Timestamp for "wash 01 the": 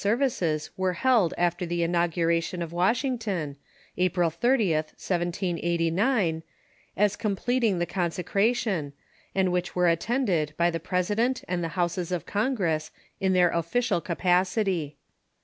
2.73-3.17